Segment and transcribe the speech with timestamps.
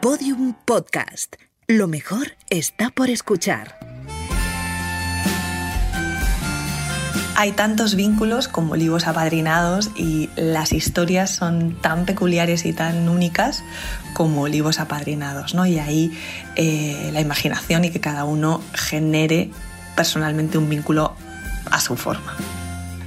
[0.00, 1.36] Podium Podcast.
[1.66, 3.78] Lo mejor está por escuchar.
[7.36, 13.62] Hay tantos vínculos como olivos apadrinados y las historias son tan peculiares y tan únicas
[14.14, 15.66] como olivos apadrinados, ¿no?
[15.66, 16.18] Y ahí
[16.56, 19.50] eh, la imaginación y que cada uno genere
[19.96, 21.14] personalmente un vínculo
[21.70, 22.36] a su forma.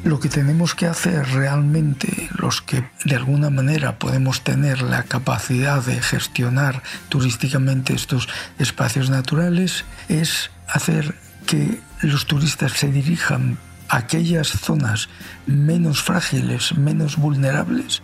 [0.04, 5.82] Lo que tenemos que hacer realmente, los que de alguna manera podemos tener la capacidad
[5.82, 8.28] de gestionar turísticamente estos
[8.60, 15.08] espacios naturales, es hacer que los turistas se dirijan a aquellas zonas
[15.46, 18.02] menos frágiles, menos vulnerables.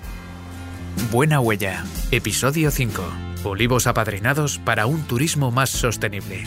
[1.12, 3.04] Buena Huella, episodio 5.
[3.44, 6.46] Olivos apadrinados para un turismo más sostenible.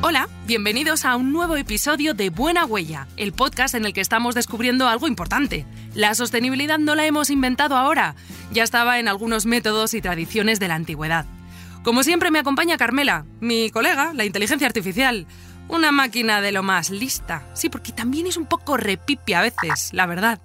[0.00, 4.36] Hola, bienvenidos a un nuevo episodio de Buena Huella, el podcast en el que estamos
[4.36, 5.66] descubriendo algo importante.
[5.92, 8.14] La sostenibilidad no la hemos inventado ahora,
[8.52, 11.26] ya estaba en algunos métodos y tradiciones de la antigüedad.
[11.82, 15.26] Como siempre me acompaña Carmela, mi colega, la inteligencia artificial.
[15.68, 17.44] Una máquina de lo más lista.
[17.54, 20.40] Sí, porque también es un poco repipi a veces, la verdad.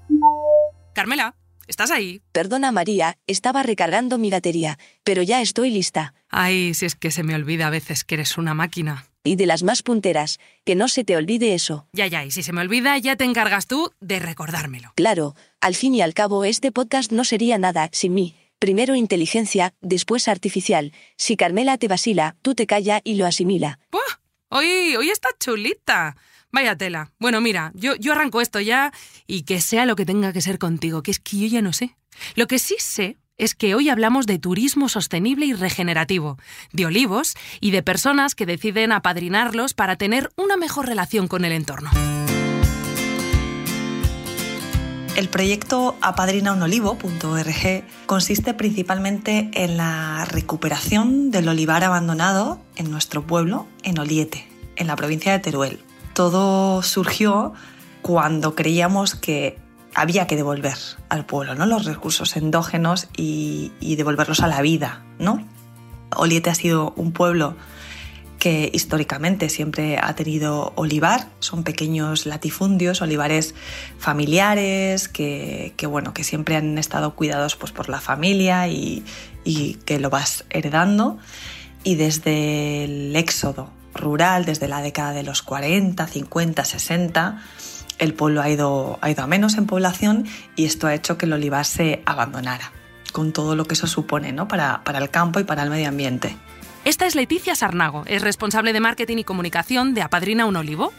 [0.95, 1.35] Carmela,
[1.67, 2.23] ¿estás ahí?
[2.31, 6.15] Perdona María, estaba recargando mi batería, pero ya estoy lista.
[6.29, 9.05] Ay, si es que se me olvida a veces que eres una máquina.
[9.25, 11.88] Y de las más punteras, que no se te olvide eso.
[11.93, 14.91] Ya, ya, y si se me olvida, ya te encargas tú de recordármelo.
[14.95, 18.35] Claro, al fin y al cabo este podcast no sería nada sin mí.
[18.59, 20.91] Primero inteligencia, después artificial.
[21.17, 23.79] Si Carmela te vacila, tú te calla y lo asimila.
[23.91, 24.01] ¡Buah!
[24.49, 26.17] Hoy, hoy está chulita.
[26.51, 27.11] Vaya tela.
[27.17, 28.94] Bueno, mira, yo, yo arranco esto ya
[29.25, 31.73] y que sea lo que tenga que ser contigo, que es que yo ya no
[31.73, 31.95] sé.
[32.35, 36.38] Lo que sí sé es que hoy hablamos de turismo sostenible y regenerativo,
[36.72, 41.52] de olivos y de personas que deciden apadrinarlos para tener una mejor relación con el
[41.52, 41.89] entorno.
[45.17, 54.00] El proyecto apadrinaunolivo.org consiste principalmente en la recuperación del olivar abandonado en nuestro pueblo, en
[54.00, 55.81] Oliete, en la provincia de Teruel.
[56.13, 57.53] Todo surgió
[58.01, 59.57] cuando creíamos que
[59.95, 60.77] había que devolver
[61.09, 61.65] al pueblo ¿no?
[61.65, 65.03] los recursos endógenos y, devolverlos a la vida.
[65.19, 65.45] ¿no?
[66.15, 67.55] Oliete ha sido un pueblo
[68.39, 73.55] que históricamente siempre ha tenido olivar, son pequeños latifundios, olivares
[73.99, 79.05] familiares, que, bueno, que siempre han estado cuidados pues, por la familia y,
[79.45, 81.17] y que lo vas heredando.
[81.85, 87.41] Y desde el éxodo rural, desde la década de los 40, 50, 60,
[87.99, 91.25] el pueblo ha ido, ha ido a menos en población y esto ha hecho que
[91.25, 92.71] el olivar se abandonara,
[93.11, 94.47] con todo lo que eso supone ¿no?
[94.47, 96.37] para, para el campo y para el medio ambiente.
[96.85, 100.91] Esta es Leticia Sarnago, es responsable de marketing y comunicación de Apadrina un Olivo.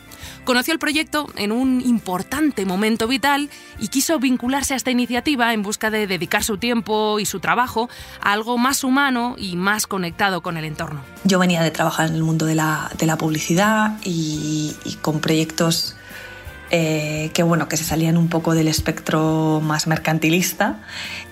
[0.44, 5.62] Conoció el proyecto en un importante momento vital y quiso vincularse a esta iniciativa en
[5.62, 7.90] busca de dedicar su tiempo y su trabajo
[8.22, 11.02] a algo más humano y más conectado con el entorno.
[11.24, 15.20] Yo venía de trabajar en el mundo de la, de la publicidad y, y con
[15.20, 15.96] proyectos
[16.70, 20.80] eh, que bueno, que se salían un poco del espectro más mercantilista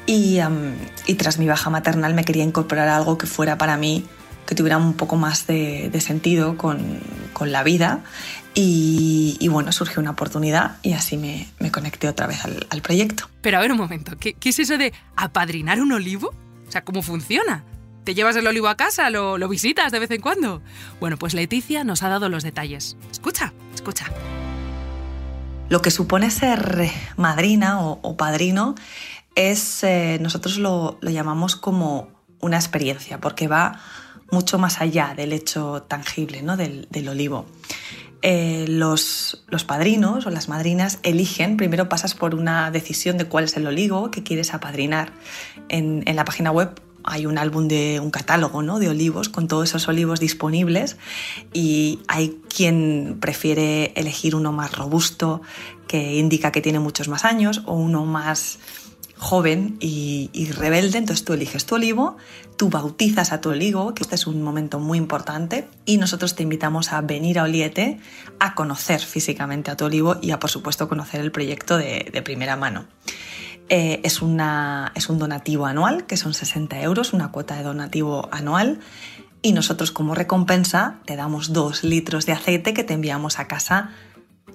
[0.07, 0.75] y, um,
[1.07, 4.05] y, tras mi baja maternal me quería incorporar algo que fuera para mí,
[4.47, 7.01] que tuviera un poco más de, de sentido con,
[7.33, 8.01] con, la vida
[8.55, 12.83] y, y, bueno, surgió una oportunidad y así me, me conecté otra vez al, al,
[12.83, 13.29] proyecto.
[13.41, 16.35] Pero a ver un momento, ¿qué, ¿qué, es eso de apadrinar un olivo?
[16.69, 17.65] O sea, ¿cómo funciona?
[18.05, 19.11] ¿Te llevas el olivo a casa?
[19.11, 20.61] ¿Lo, ¿Lo visitas de vez en cuando?
[20.99, 22.97] Bueno, pues Leticia nos ha dado los detalles.
[23.13, 24.07] Escucha, escucha.
[25.73, 28.75] Lo que supone ser madrina o, padrino
[29.35, 32.11] es, eh, nosotros lo, llamamos como
[32.41, 33.81] una experiencia, porque va
[34.31, 36.59] mucho más allá del hecho tangible ¿no?
[36.59, 37.47] del, del, olivo.
[38.21, 43.45] Eh, los, los, padrinos o las madrinas eligen, primero pasas por una decisión de cuál
[43.45, 45.15] es el olivo que quieres apadrinar.
[45.71, 48.79] En, en la página web hay un álbum de un catálogo ¿no?
[48.79, 50.97] de olivos con todos esos olivos disponibles
[51.53, 55.43] y hay quien prefiere elegir uno más robusto
[55.87, 58.59] que indica que tiene muchos más años o uno más
[59.17, 62.17] joven y, rebelde, entonces tú eliges tu olivo,
[62.57, 66.43] tú bautizas a tu olivo, que este es un momento muy importante, y nosotros te
[66.43, 67.99] invitamos a venir a Oliete
[68.41, 72.23] a conocer físicamente a tu olivo y a, por supuesto, conocer el proyecto de, de
[72.23, 72.87] primera mano.
[73.69, 78.29] Eh, es, una, es un donativo anual, que son 60 euros, una cuota de donativo
[78.31, 78.81] anual,
[79.41, 83.91] y nosotros como recompensa te damos dos litros de aceite que te enviamos a casa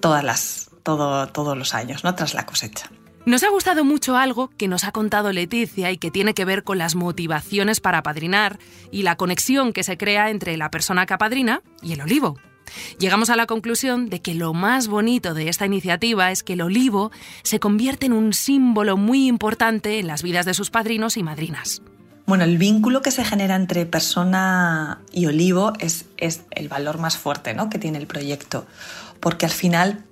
[0.00, 2.14] todas las, todo, todos los años, ¿no?
[2.14, 2.90] tras la cosecha.
[3.28, 6.64] Nos ha gustado mucho algo que nos ha contado Leticia y que tiene que ver
[6.64, 8.58] con las motivaciones para apadrinar
[8.90, 12.38] y la conexión que se crea entre la persona que apadrina y el olivo.
[12.98, 16.62] Llegamos a la conclusión de que lo más bonito de esta iniciativa es que el
[16.62, 21.22] olivo se convierte en un símbolo muy importante en las vidas de sus padrinos y
[21.22, 21.82] madrinas.
[22.24, 27.18] Bueno, el vínculo que se genera entre persona y olivo es, es el valor más
[27.18, 27.68] fuerte ¿no?
[27.68, 28.66] que tiene el proyecto,
[29.20, 30.06] porque al final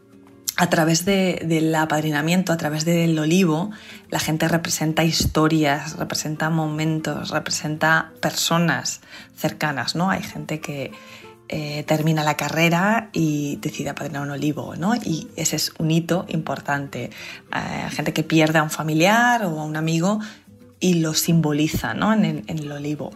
[0.57, 3.71] a través del apadrinamiento, a través del olivo,
[4.09, 9.03] la gente representa historias, representa momentos, representa personas
[9.37, 10.09] cercanas, ¿no?
[10.09, 10.93] Hay gente que
[11.49, 14.97] eh, termina la carrera y decide apadrinar un olivo, ¿no?
[14.97, 17.11] Y ese es un hito importante.
[17.51, 20.21] Hay gente que pierde a un familiar o a un amigo
[20.81, 22.13] y lo simboliza, ¿no?
[22.13, 23.13] en el olivo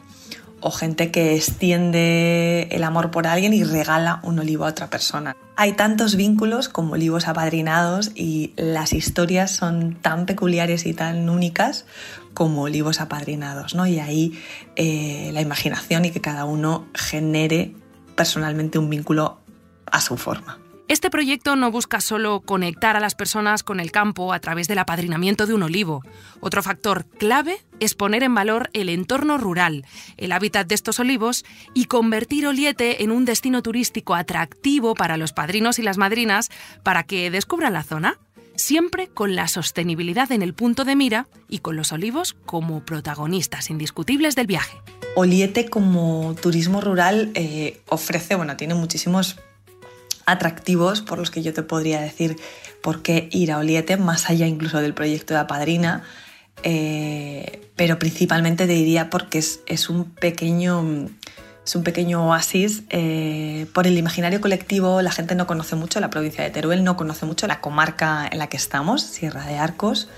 [0.61, 5.37] o gente que extiende el amor por alguien y regala un olivo a otra persona.
[5.57, 11.87] Hay tantos vínculos como olivos apadrinados y las historias son tan peculiares y tan únicas
[12.35, 13.87] como olivos apadrinados, ¿no?
[13.87, 14.39] Y ahí
[14.77, 17.75] eh, la imaginación y que cada uno genere
[18.15, 19.41] personalmente un vínculo
[19.87, 20.60] a su forma.
[20.91, 24.81] Este proyecto no busca solo conectar a las personas con el campo a través del
[24.81, 26.03] apadrinamiento de un olivo.
[26.41, 31.45] Otro factor clave es poner en valor el entorno rural, el hábitat de estos olivos
[31.75, 36.49] y convertir Oliete en un destino turístico atractivo para los padrinos y las madrinas
[36.83, 38.19] para que descubran la zona,
[38.57, 43.71] siempre con la sostenibilidad en el punto de mira y con los olivos como protagonistas
[43.71, 44.77] indiscutibles del viaje.
[45.15, 49.37] Oliete como turismo rural eh, ofrece, bueno, tiene muchísimos
[50.27, 52.37] atractivos por los que yo te podría decir
[52.83, 56.03] por qué ir a Oliete, más allá incluso del proyecto de Apadrina,
[56.63, 61.09] eh, pero principalmente te diría porque es, un pequeño...
[61.65, 62.83] Es un pequeño oasis.
[62.89, 66.97] Eh, por el imaginario colectivo, la gente no conoce mucho la provincia de Teruel, no
[66.97, 70.09] conoce mucho la comarca en la que estamos, Sierra de Arcos.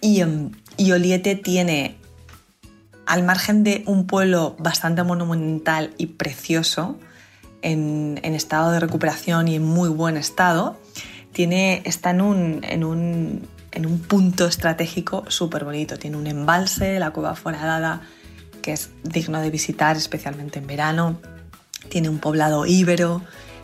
[0.00, 1.96] Y, em, y Oliete tiene,
[3.04, 6.98] al margen de un pueblo bastante monumental y precioso,
[7.62, 10.78] en, estado de recuperación y en muy buen estado,
[11.32, 15.98] tiene, está en un, en un, en un punto estratégico súper bonito.
[15.98, 18.02] Tiene un embalse, la cueva foradada,
[18.62, 21.20] que es digno de visitar, especialmente en verano.
[21.88, 23.22] Tiene un poblado íbero,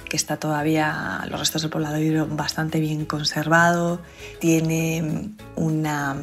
[0.08, 4.02] que está todavía, los restos del poblado íbero bastante bien conservado.
[4.38, 6.16] Tiene una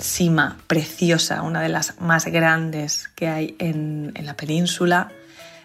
[0.00, 5.12] cima preciosa, una de las más grandes que hay en, en la península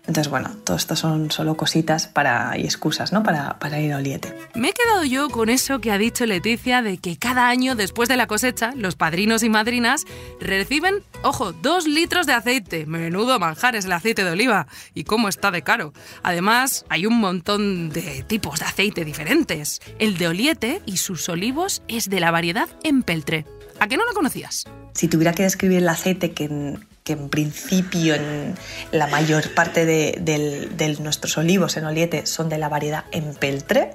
[0.07, 3.24] entonces, bueno, todo esto son solo cositas para, y excusas ¿no?
[3.24, 4.33] para, para ir a Oliete.
[4.56, 8.07] Me he quedado yo con eso que ha dicho Leticia de que cada año después
[8.07, 10.06] de la cosecha, los padrinos y madrinas
[10.39, 12.86] reciben, ojo, dos litros de aceite.
[12.86, 14.68] Menudo manjar es el aceite de oliva.
[14.94, 15.92] ¿Y cómo está de caro?
[16.24, 19.81] Además, hay un montón de tipos de aceite diferentes.
[20.00, 23.45] El de Oliete y sus olivos es de la variedad Empeltre.
[23.80, 24.63] ¿A qué no lo conocías?
[24.94, 26.77] Si tuviera que describir el aceite que
[27.07, 28.56] que en principio en
[28.92, 33.94] la mayor parte de, nuestros olivos en Oliete son de la variedad Empeltre.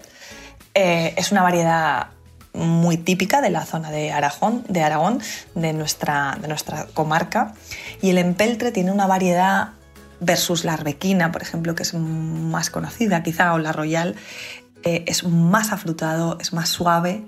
[0.72, 2.06] Eh, es una variedad
[2.54, 5.20] muy típica de la zona de Aragón, de, Aragón
[5.54, 7.52] de, nuestra, de nuestra comarca.
[8.00, 9.72] Y el Empeltre tiene una variedad
[10.20, 14.14] versus la Arbequina, por ejemplo, que es más conocida quizá, o la Royal,
[14.84, 17.24] eh, es más afrutado, es más suave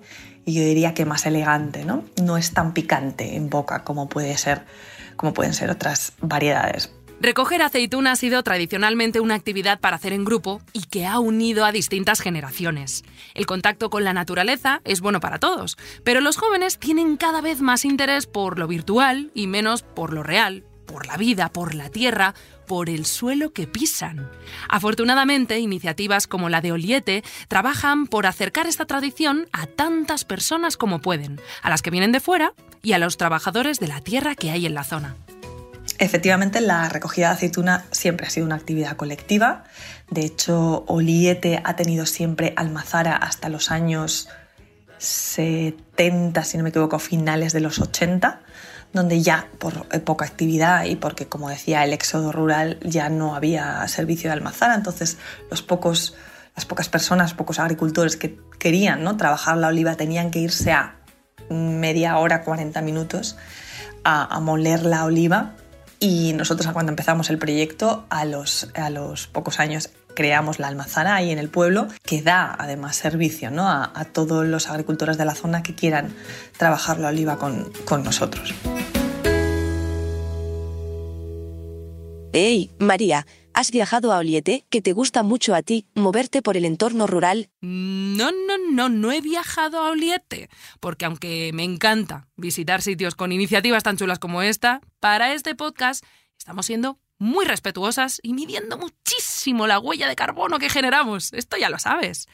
[0.47, 2.05] y yo diría que más elegante, ¿no?
[2.23, 4.63] No es tan picante en boca como puede ser
[5.17, 6.91] como pueden ser otras variedades.
[7.21, 11.65] Recoger aceituna ha sido tradicionalmente una actividad para hacer en grupo y que ha unido
[11.65, 13.03] a distintas generaciones.
[13.33, 17.63] El contacto con la naturaleza es bueno para todos, pero los jóvenes tienen cada vez
[17.63, 21.89] más interés por lo virtual y menos por lo real, por la vida, por la
[21.89, 22.35] tierra,
[22.67, 24.31] por el suelo que pisan.
[24.69, 31.01] Afortunadamente, iniciativas como la de Oliete trabajan por acercar esta tradición a tantas personas como
[31.01, 34.51] pueden, a las que vienen de fuera y a los trabajadores de la tierra que
[34.51, 35.17] hay en la zona.
[35.99, 39.65] Efectivamente, la recogida de aceituna siempre ha sido una actividad colectiva.
[40.11, 44.29] De hecho, Oliete ha tenido siempre almazara hasta los años
[44.99, 48.41] 70, si no me equivoco, finales de los 80
[48.95, 53.87] donde ya por poca actividad y porque, como decía, el éxodo rural ya no había
[53.89, 55.19] servicio de almazara, entonces
[55.51, 56.15] los pocos,
[56.57, 59.17] las pocas personas, pocos agricultores que querían ¿no?
[59.17, 60.97] trabajar la oliva tenían que irse a
[61.51, 63.37] media hora, 40 minutos
[64.05, 65.55] a, moler la oliva
[65.99, 71.15] y nosotros cuando empezamos el proyecto, a los, a los pocos años creamos la almazara
[71.17, 73.69] ahí en el pueblo, que da además servicio ¿no?
[73.69, 76.15] a, todos los agricultores de la zona que quieran
[76.57, 78.55] trabajar la oliva con, con nosotros.
[82.33, 84.65] Hey, María, ¿has viajado a Oliete?
[84.69, 87.49] ¿Que te gusta mucho a ti moverte por el entorno rural?
[87.61, 90.49] No, no, no, no he viajado a Oliete,
[90.81, 96.05] porque aunque me encanta visitar sitios con iniciativas tan chulas como esta, para este podcast
[96.37, 101.33] estamos siendo muy respetuosas y midiendo muchísimo la huella de carbono que generamos.
[101.33, 102.29] Esto ya lo sabes.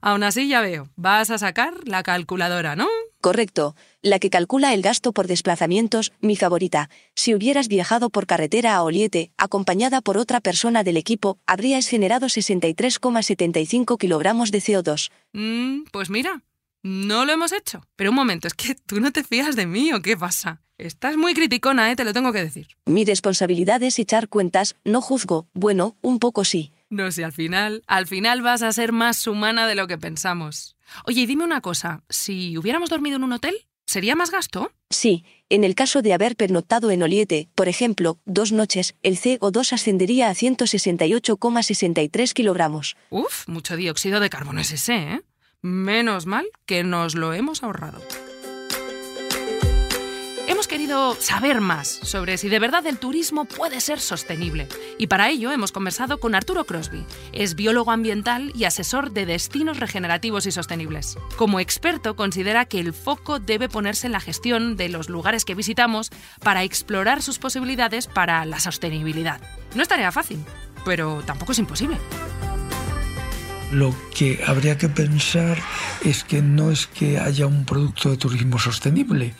[0.00, 2.88] Aún así, ya veo, vas a sacar la calculadora, ¿no?
[3.22, 6.90] Correcto, la que calcula el gasto por desplazamientos, mi favorita.
[7.14, 12.26] Si hubieras viajado por carretera a Oliete, acompañada por otra persona del equipo, habrías generado
[12.26, 15.10] 63,75 kilogramos de CO2.
[15.32, 16.42] Mm, pues mira,
[16.82, 17.80] no lo hemos hecho.
[17.96, 20.60] Pero un momento, es que tú no te fías de mí o qué pasa.
[20.76, 21.96] Estás muy criticona, ¿eh?
[21.96, 22.66] te lo tengo que decir.
[22.84, 25.46] Mi responsabilidad es echar cuentas, no juzgo.
[25.54, 26.72] Bueno, un poco sí.
[26.90, 30.76] No sé, al final, al final vas a ser más humana de lo que pensamos.
[31.06, 33.54] Oye, y dime una cosa, si hubiéramos dormido en un hotel,
[33.86, 34.72] ¿sería más gasto?
[34.90, 39.74] Sí, en el caso de haber pernoctado en Oliete, por ejemplo, dos noches, el CO2
[39.74, 42.96] ascendería a 168,63 kilogramos.
[43.10, 45.22] Uf, mucho dióxido de carbono es ese, ¿eh?
[45.62, 48.02] Menos mal que nos lo hemos ahorrado
[50.54, 54.68] hemos querido saber más sobre si de verdad el turismo puede ser sostenible.
[54.98, 57.04] Y para ello hemos conversado con Arturo Crosby.
[57.32, 61.18] Es biólogo ambiental y asesor de destinos regenerativos y sostenibles.
[61.36, 65.56] Como experto, considera que el foco debe ponerse en la gestión de los lugares que
[65.56, 69.40] visitamos para explorar sus posibilidades para la sostenibilidad.
[69.74, 70.38] No es tarea fácil,
[70.84, 71.98] pero tampoco es imposible.
[73.72, 75.58] Lo que habría que pensar
[76.04, 79.34] es que no es que haya un producto de turismo sostenible,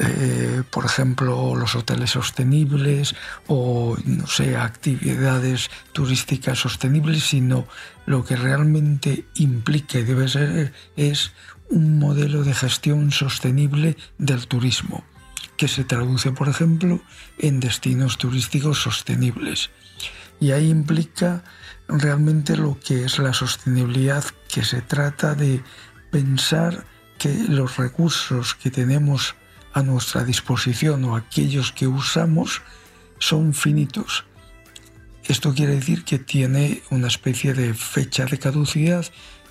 [0.00, 3.16] eh, por ejemplo, los hoteles sostenibles
[3.48, 7.66] o, no sé, actividades turísticas sostenibles, sino
[8.06, 11.32] lo que realmente implica y debe ser es
[11.68, 15.02] un modelo de gestión sostenible del turismo,
[15.56, 17.00] que se traduce, por ejemplo,
[17.38, 19.70] en destinos turísticos sostenibles.
[20.38, 21.42] Y ahí implica
[21.88, 25.60] realmente lo que es la sostenibilidad, que se trata de
[26.12, 26.84] pensar
[27.18, 29.34] que los recursos que tenemos
[29.78, 32.62] a nuestra disposición o aquellos que usamos
[33.18, 34.24] son finitos.
[35.24, 39.04] Esto quiere decir que tiene una especie de fecha de caducidad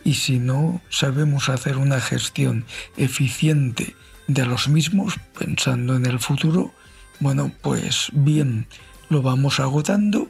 [0.04, 2.66] y si no sabemos hacer una gestión
[2.96, 3.96] eficiente
[4.28, 6.74] de los mismos, pensando en el futuro,
[7.20, 8.68] bueno, pues bien,
[9.10, 10.30] lo vamos agotando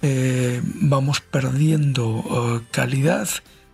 [0.00, 3.28] eh, vamos perdiendo eh, calidad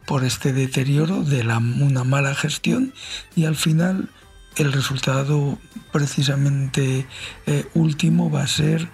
[0.06, 2.94] por este deterioro de la, una mala gestión
[3.37, 4.09] y al final
[4.56, 5.58] el resultado
[5.92, 7.06] precisamente
[7.46, 8.88] eh, último va a ser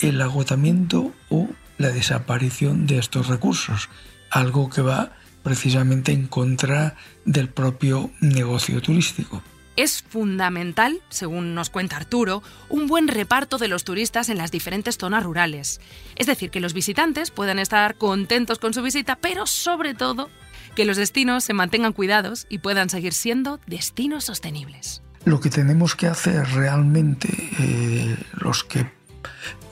[0.00, 1.48] el agotamiento o
[1.78, 3.88] la desaparición de estos recursos,
[4.30, 5.12] algo que va
[5.42, 9.42] precisamente en contra del propio negocio turístico.
[9.76, 14.98] Es fundamental, según nos cuenta Arturo, un buen reparto de los turistas en las diferentes
[14.98, 15.80] zonas rurales.
[16.16, 20.30] Es decir, que los visitantes puedan estar contentos con su visita, pero sobre todo
[20.78, 25.02] que los destinos se mantengan cuidados y puedan seguir siendo destinos sostenibles.
[25.24, 28.86] Lo que tenemos que hacer realmente eh, los que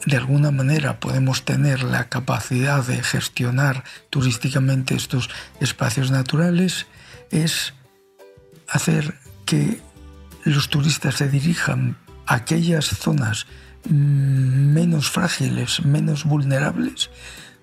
[0.04, 6.88] de alguna manera podemos tener la capacidad de gestionar turísticamente estos espacios naturales
[7.30, 7.72] es
[8.66, 9.80] hacer que
[10.42, 11.96] los turistas se dirijan
[12.26, 13.46] a aquellas zonas
[13.88, 17.10] mm, menos frágiles, menos vulnerables,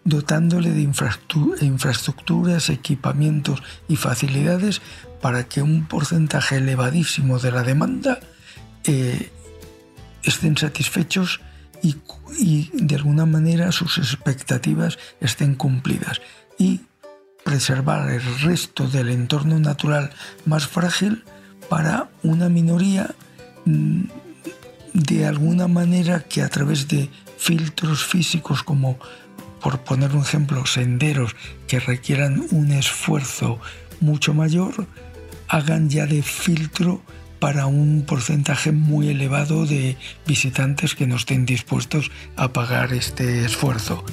[0.05, 4.81] dotándole de infraestructuras, equipamientos y facilidades
[5.21, 8.19] para que un porcentaje elevadísimo de la demanda
[8.83, 9.31] eh,
[10.23, 11.39] estén satisfechos
[11.81, 16.21] y, de alguna manera sus expectativas estén cumplidas.
[16.57, 16.81] Y
[17.43, 20.11] preservar el resto del entorno natural
[20.45, 21.23] más frágil
[21.69, 23.13] para una minoría
[23.65, 24.03] mm,
[24.93, 28.97] de alguna manera que a través de filtros físicos como
[29.63, 31.35] por poner un ejemplo senderos
[31.67, 33.59] que requieran un esfuerzo
[34.01, 34.87] mucho mayor
[35.47, 37.01] hagan ya de filtro
[37.39, 44.03] para un porcentaje muy elevado de visitantes que no estén dispuestos a pagar este esfuerzo.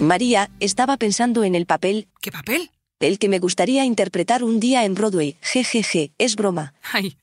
[0.00, 2.08] María estaba pensando en el papel.
[2.20, 2.70] ¿Qué papel?
[3.00, 5.36] el que me gustaría interpretar un día en Broadway.
[5.42, 6.74] Jejeje, es broma.
[6.92, 7.16] Ay,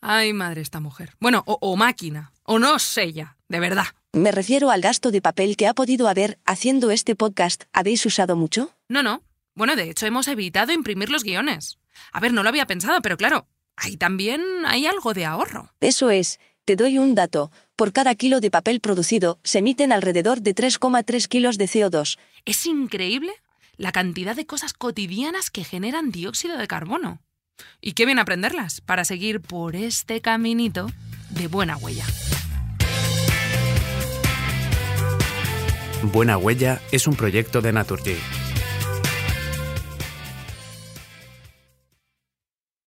[0.00, 1.16] ay, madre esta mujer.
[1.20, 3.86] Bueno, o, máquina, o no sé ya, de verdad.
[4.12, 7.64] Me refiero al gasto de papel que ha podido haber haciendo este podcast.
[7.72, 8.74] ¿Habéis usado mucho?
[8.88, 9.22] No, no.
[9.54, 11.78] Bueno, de hecho hemos evitado imprimir los guiones.
[12.10, 15.72] A ver, no lo había pensado, pero claro, ahí también hay algo de ahorro.
[15.80, 16.40] Eso es.
[16.64, 17.52] Te doy un dato.
[17.76, 22.18] Por cada kilo de papel producido se emiten alrededor de 3,3 kilos de CO2.
[22.44, 23.32] Es increíble
[23.76, 27.22] la cantidad de cosas cotidianas que generan dióxido de carbono.
[27.80, 30.88] Y qué bien aprenderlas para seguir por este caminito
[31.30, 32.04] de buena huella.
[36.02, 38.16] Buena Huella es un proyecto de Naturgy